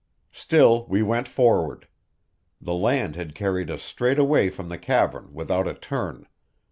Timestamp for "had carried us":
3.15-3.83